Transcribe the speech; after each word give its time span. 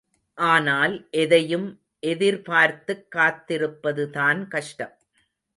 ஆனால் 0.37 1.07
எதையும் 1.11 1.67
எதிர்பார்த்துக் 1.99 3.07
காத்திருப்பதுதான் 3.15 4.47
கஷ்டம். 4.47 4.95